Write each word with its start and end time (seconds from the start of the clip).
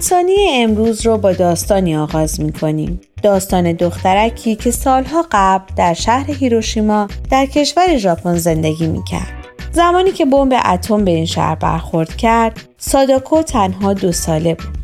ثانیه 0.00 0.50
امروز 0.54 1.06
رو 1.06 1.18
با 1.18 1.32
داستانی 1.32 1.96
آغاز 1.96 2.40
می 2.40 2.52
کنیم. 2.52 3.00
داستان 3.22 3.72
دخترکی 3.72 4.56
که 4.56 4.70
سالها 4.70 5.24
قبل 5.30 5.74
در 5.76 5.94
شهر 5.94 6.30
هیروشیما 6.30 7.08
در 7.30 7.46
کشور 7.46 7.96
ژاپن 7.96 8.34
زندگی 8.34 8.86
می 8.86 9.04
کرد. 9.04 9.34
زمانی 9.72 10.10
که 10.10 10.24
بمب 10.24 10.52
اتم 10.64 11.04
به 11.04 11.10
این 11.10 11.26
شهر 11.26 11.54
برخورد 11.54 12.16
کرد، 12.16 12.60
ساداکو 12.78 13.42
تنها 13.42 13.92
دو 13.92 14.12
ساله 14.12 14.54
بود. 14.54 14.78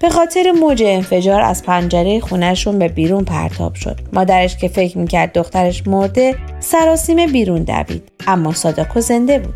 به 0.00 0.10
خاطر 0.10 0.52
موج 0.52 0.82
انفجار 0.86 1.40
از 1.40 1.62
پنجره 1.62 2.20
خونهشون 2.20 2.78
به 2.78 2.88
بیرون 2.88 3.24
پرتاب 3.24 3.74
شد. 3.74 4.00
مادرش 4.12 4.56
که 4.56 4.68
فکر 4.68 4.98
می‌کرد 4.98 5.32
دخترش 5.32 5.86
مرده 5.86 6.34
سراسیمه 6.60 7.26
بیرون 7.26 7.62
دوید. 7.62 8.02
اما 8.26 8.52
ساداکو 8.52 9.00
زنده 9.00 9.38
بود. 9.38 9.54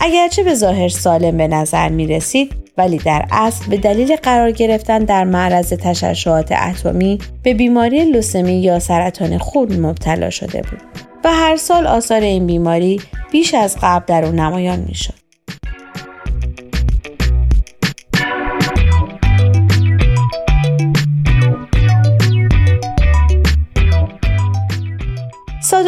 اگرچه 0.00 0.42
به 0.42 0.54
ظاهر 0.54 0.88
سالم 0.88 1.36
به 1.36 1.48
نظر 1.48 1.88
می 1.88 2.06
رسید 2.06 2.61
ولی 2.76 2.98
در 2.98 3.24
اصل 3.30 3.70
به 3.70 3.76
دلیل 3.76 4.16
قرار 4.16 4.50
گرفتن 4.50 4.98
در 4.98 5.24
معرض 5.24 5.72
تشعشعات 5.72 6.52
اتمی 6.52 7.18
به 7.42 7.54
بیماری 7.54 8.04
لوسمی 8.04 8.62
یا 8.62 8.78
سرطان 8.78 9.38
خون 9.38 9.80
مبتلا 9.80 10.30
شده 10.30 10.62
بود 10.62 10.82
و 11.24 11.32
هر 11.32 11.56
سال 11.56 11.86
آثار 11.86 12.20
این 12.20 12.46
بیماری 12.46 13.00
بیش 13.32 13.54
از 13.54 13.76
قبل 13.82 14.04
در 14.06 14.24
او 14.24 14.32
نمایان 14.32 14.78
می‌شد. 14.78 15.21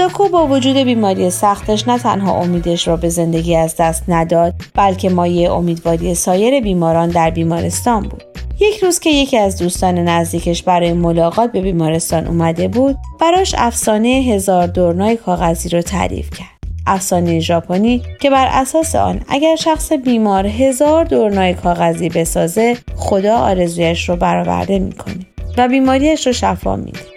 ساداکو 0.04 0.28
با 0.28 0.46
وجود 0.46 0.76
بیماری 0.76 1.30
سختش 1.30 1.88
نه 1.88 1.98
تنها 1.98 2.40
امیدش 2.40 2.88
را 2.88 2.96
به 2.96 3.08
زندگی 3.08 3.56
از 3.56 3.74
دست 3.78 4.04
نداد 4.08 4.54
بلکه 4.74 5.08
مایه 5.10 5.52
امیدواری 5.52 6.14
سایر 6.14 6.60
بیماران 6.60 7.08
در 7.08 7.30
بیمارستان 7.30 8.02
بود. 8.02 8.22
یک 8.60 8.78
روز 8.78 8.98
که 8.98 9.10
یکی 9.10 9.38
از 9.38 9.58
دوستان 9.58 9.98
نزدیکش 9.98 10.62
برای 10.62 10.92
ملاقات 10.92 11.52
به 11.52 11.60
بیمارستان 11.60 12.26
اومده 12.26 12.68
بود 12.68 12.96
براش 13.20 13.54
افسانه 13.58 14.08
هزار 14.08 14.66
دورنای 14.66 15.16
کاغذی 15.16 15.68
رو 15.68 15.82
تعریف 15.82 16.30
کرد. 16.30 16.70
افسانه 16.86 17.40
ژاپنی 17.40 18.02
که 18.20 18.30
بر 18.30 18.48
اساس 18.50 18.96
آن 18.96 19.20
اگر 19.28 19.56
شخص 19.56 19.92
بیمار 19.92 20.46
هزار 20.46 21.04
دورنای 21.04 21.54
کاغذی 21.54 22.08
بسازه 22.08 22.76
خدا 22.96 23.36
آرزویش 23.36 24.08
رو 24.08 24.16
برآورده 24.16 24.78
می‌کنه 24.78 25.26
و 25.58 25.68
بیماریش 25.68 26.26
رو 26.26 26.32
شفا 26.32 26.76
میده. 26.76 27.13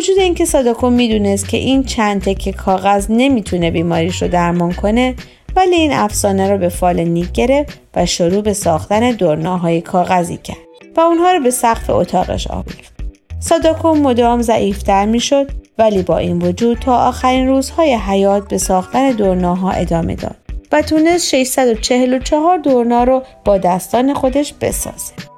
وجود 0.00 0.18
اینکه 0.18 0.44
ساداکو 0.44 0.90
می‌دونست 0.90 1.48
که 1.48 1.56
این 1.56 1.84
چند 1.84 2.22
تکه 2.22 2.52
کاغذ 2.52 3.06
نمی‌تونه 3.08 3.70
بیماریش 3.70 4.22
رو 4.22 4.28
درمان 4.28 4.72
کنه 4.72 5.14
ولی 5.56 5.74
این 5.74 5.92
افسانه 5.92 6.50
رو 6.50 6.58
به 6.58 6.68
فال 6.68 7.00
نیک 7.00 7.32
گرفت 7.32 7.80
و 7.96 8.06
شروع 8.06 8.42
به 8.42 8.52
ساختن 8.52 9.10
دورناهای 9.10 9.80
کاغذی 9.80 10.36
کرد 10.36 10.56
و 10.96 11.00
اونها 11.00 11.32
رو 11.32 11.42
به 11.42 11.50
سقف 11.50 11.90
اتاقش 11.90 12.46
آویخت. 12.46 12.94
ساداکو 13.40 13.94
مدام 13.94 14.42
ضعیفتر 14.42 15.06
می‌شد 15.06 15.50
ولی 15.78 16.02
با 16.02 16.18
این 16.18 16.42
وجود 16.42 16.78
تا 16.78 16.96
آخرین 16.96 17.48
روزهای 17.48 17.94
حیات 17.94 18.48
به 18.48 18.58
ساختن 18.58 19.10
دورناها 19.10 19.70
ادامه 19.70 20.14
داد 20.14 20.36
و 20.72 20.82
تونست 20.82 21.28
644 21.28 22.58
دورنا 22.58 23.04
رو 23.04 23.22
با 23.44 23.58
دستان 23.58 24.14
خودش 24.14 24.54
بسازه. 24.60 25.29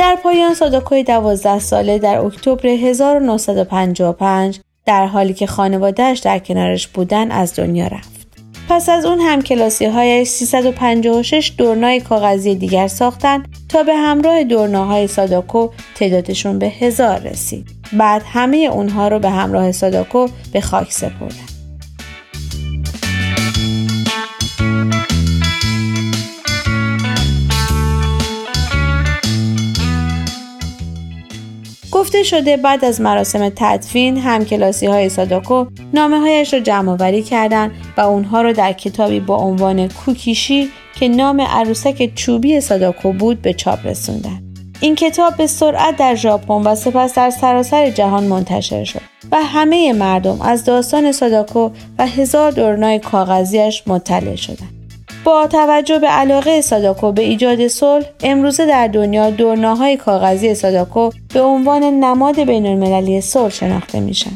در 0.00 0.16
پایان 0.22 0.54
ساداکوی 0.54 1.02
دوازده 1.04 1.58
ساله 1.58 1.98
در 1.98 2.18
اکتبر 2.18 2.66
1955 2.66 4.60
در 4.86 5.06
حالی 5.06 5.34
که 5.34 5.46
خانوادهش 5.46 6.18
در 6.18 6.38
کنارش 6.38 6.86
بودن 6.86 7.30
از 7.30 7.54
دنیا 7.56 7.86
رفت. 7.86 8.26
پس 8.68 8.88
از 8.88 9.04
اون 9.04 9.20
هم 9.20 9.42
کلاسی 9.42 9.84
های 9.84 10.24
356 10.24 11.52
دورنای 11.58 12.00
کاغذی 12.00 12.54
دیگر 12.54 12.88
ساختن 12.88 13.42
تا 13.68 13.82
به 13.82 13.94
همراه 13.94 14.44
دورناهای 14.44 15.06
ساداکو 15.06 15.68
تعدادشون 15.94 16.58
به 16.58 16.66
هزار 16.66 17.18
رسید. 17.18 17.66
بعد 17.92 18.22
همه 18.26 18.56
اونها 18.56 19.08
رو 19.08 19.18
به 19.18 19.30
همراه 19.30 19.72
ساداکو 19.72 20.26
به 20.52 20.60
خاک 20.60 20.92
سپردن. 20.92 21.49
گفته 32.10 32.22
شده 32.22 32.56
بعد 32.56 32.84
از 32.84 33.00
مراسم 33.00 33.48
تدفین 33.56 34.16
هم 34.16 34.44
کلاسی 34.44 34.86
های 34.86 35.08
ساداکو 35.08 35.66
نامه 35.94 36.18
هایش 36.18 36.54
را 36.54 36.60
جمع 36.60 36.92
آوری 36.92 37.22
کردند 37.22 37.70
و 37.96 38.00
اونها 38.00 38.42
را 38.42 38.52
در 38.52 38.72
کتابی 38.72 39.20
با 39.20 39.36
عنوان 39.36 39.88
کوکیشی 39.88 40.68
که 40.94 41.08
نام 41.08 41.40
عروسک 41.40 42.14
چوبی 42.14 42.60
ساداکو 42.60 43.12
بود 43.12 43.42
به 43.42 43.52
چاپ 43.52 43.86
رسوندن. 43.86 44.42
این 44.80 44.94
کتاب 44.94 45.36
به 45.36 45.46
سرعت 45.46 45.96
در 45.96 46.14
ژاپن 46.14 46.54
و 46.54 46.74
سپس 46.74 47.14
در 47.14 47.30
سراسر 47.30 47.90
جهان 47.90 48.24
منتشر 48.24 48.84
شد 48.84 49.02
و 49.32 49.36
همه 49.42 49.92
مردم 49.92 50.40
از 50.40 50.64
داستان 50.64 51.12
ساداکو 51.12 51.70
و 51.98 52.06
هزار 52.06 52.50
دورنای 52.50 52.98
کاغذیش 52.98 53.82
مطلع 53.86 54.36
شدند. 54.36 54.79
با 55.24 55.46
توجه 55.46 55.98
به 55.98 56.06
علاقه 56.06 56.60
ساداکو 56.60 57.12
به 57.12 57.22
ایجاد 57.22 57.68
صلح 57.68 58.04
امروزه 58.22 58.66
در 58.66 58.86
دنیا 58.86 59.30
دورناهای 59.30 59.96
کاغذی 59.96 60.54
ساداکو 60.54 61.10
به 61.34 61.40
عنوان 61.40 61.82
نماد 61.82 62.40
بین 62.40 62.66
المللی 62.66 63.20
صلح 63.20 63.50
شناخته 63.50 64.00
میشن. 64.00 64.30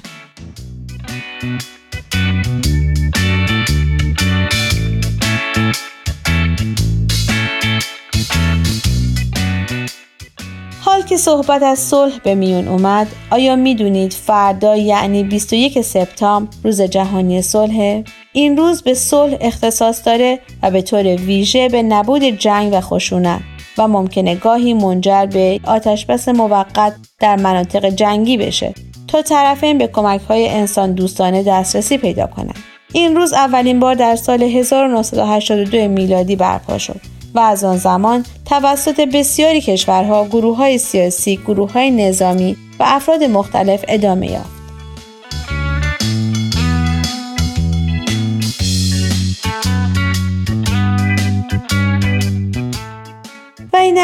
حال 10.81 11.03
که 11.03 11.17
صحبت 11.17 11.63
از 11.63 11.79
صلح 11.79 12.19
به 12.25 12.35
میون 12.35 12.69
اومد 12.69 13.07
آیا 13.31 13.57
می‌دونید 13.57 14.13
فردا 14.13 14.77
یعنی 14.77 15.25
21 15.25 15.81
سپتامبر 15.81 16.53
روز 16.65 16.83
جهانی 16.83 17.43
صلح 17.43 18.03
این 18.37 18.57
روز 18.57 18.83
به 18.83 18.95
صلح 18.95 19.37
اختصاص 19.41 20.07
داره 20.07 20.41
و 20.63 20.71
به 20.71 20.83
طور 20.83 21.03
ویژه 21.03 21.69
به 21.69 21.83
نبود 21.83 22.23
جنگ 22.23 22.73
و 22.73 22.81
خشونت 22.81 23.41
و 23.79 23.89
ممکنه 23.89 24.35
گاهی 24.35 24.75
منجر 24.75 25.27
به 25.27 25.61
آتشبس 25.65 26.29
موقت 26.29 26.95
در 27.21 27.37
مناطق 27.37 27.89
جنگی 27.89 28.37
بشه 28.37 28.75
تا 29.09 29.23
طرفین 29.23 29.79
به 29.79 29.87
کمک 29.87 30.21
های 30.21 30.49
انسان 30.49 30.93
دوستانه 30.93 31.43
دسترسی 31.43 31.99
پیدا 31.99 32.27
کنند. 32.27 32.59
این 32.93 33.17
روز 33.17 33.33
اولین 33.33 33.81
بار 33.81 33.95
در 33.95 34.17
سال 34.17 34.43
1982 34.43 35.89
میلادی 35.89 36.37
برپا 36.37 36.79
شد 36.79 37.01
و 37.35 37.41
از 37.41 37.65
آن 37.65 37.77
زمان 37.77 38.25
توسط 38.45 39.01
بسیاری 39.01 39.61
کشورها 39.61 40.25
گروه 40.25 40.57
های 40.57 40.79
سیاسی، 40.79 41.37
گروه 41.37 41.73
های 41.73 41.91
نظامی 41.91 42.57
و 42.81 42.85
افراد 42.87 43.25
مختلف 43.25 43.85
ادامه 43.89 44.31
یافت. 44.31 44.54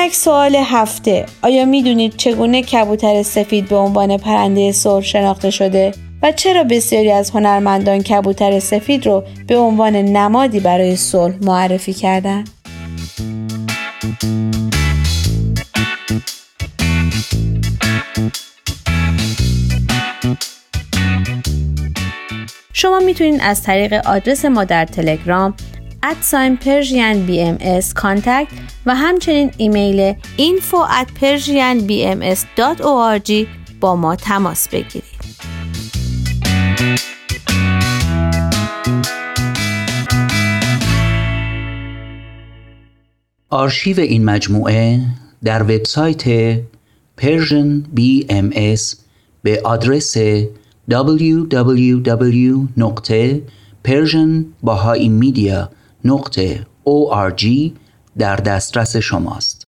اینک 0.01 0.15
سوال 0.15 0.57
هفته 0.57 1.27
آیا 1.43 1.65
می‌دونید 1.65 2.17
چگونه 2.17 2.63
کبوتر 2.63 3.23
سفید 3.23 3.69
به 3.69 3.77
عنوان 3.77 4.17
پرنده 4.17 4.73
سرخ 4.73 5.05
شناخته 5.05 5.51
شده 5.51 5.93
و 6.23 6.33
چرا 6.33 6.65
بسیاری 6.65 7.11
از 7.11 7.31
هنرمندان 7.31 8.03
کبوتر 8.03 8.59
سفید 8.59 9.07
رو 9.07 9.25
به 9.47 9.57
عنوان 9.57 9.97
نمادی 9.97 10.61
برای 10.61 10.97
صلح 10.97 11.35
معرفی 11.43 11.93
کردند؟ 11.93 12.51
شما 22.73 22.99
می‌تونید 22.99 23.41
از 23.43 23.63
طریق 23.63 23.93
آدرس 23.93 24.45
ما 24.45 24.65
در 24.65 24.85
تلگرام 24.85 25.55
Persian 26.57 27.27
BMS 27.27 27.95
contact 27.95 28.47
و 28.87 28.95
همچنین 28.95 29.51
ایمیل 29.57 30.15
info 30.39 30.77
at 31.01 31.07
persianbms.org 31.21 33.33
با 33.81 33.97
ما 33.97 34.17
تماس 34.17 34.69
بگیرید. 34.69 35.21
آرشیو 43.51 44.01
این 44.01 44.25
مجموعه 44.25 45.01
در 45.45 45.63
وبسایت 45.63 46.55
Persian 47.21 47.83
BMS 47.97 48.97
به 49.43 49.61
آدرس 49.65 50.17
نقطه 56.05 56.67
org 56.87 57.47
در 58.19 58.37
دسترس 58.37 58.97
شماست. 58.97 59.65